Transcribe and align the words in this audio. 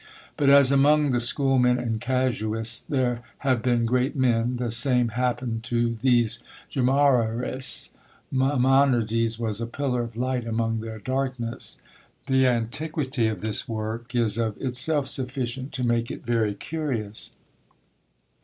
But 0.35 0.49
as 0.49 0.71
among 0.71 1.11
the 1.11 1.19
schoolmen 1.19 1.77
and 1.77 2.01
casuists 2.01 2.81
there 2.81 3.21
have 3.45 3.61
been 3.61 3.85
great 3.85 4.15
men, 4.15 4.57
the 4.57 4.71
same 4.71 5.09
happened 5.09 5.61
to 5.65 5.95
these 6.01 6.39
Gemaraists. 6.71 7.91
Maimonides 8.31 9.37
was 9.37 9.61
a 9.61 9.67
pillar 9.67 10.01
of 10.01 10.17
light 10.17 10.47
among 10.47 10.79
their 10.79 10.97
darkness. 10.97 11.77
The 12.25 12.47
antiquity 12.47 13.27
of 13.27 13.41
this 13.41 13.67
work 13.69 14.15
is 14.15 14.39
of 14.39 14.59
itself 14.59 15.05
sufficient 15.07 15.71
to 15.73 15.83
make 15.83 16.09
it 16.09 16.25
very 16.25 16.55
curious. 16.55 17.35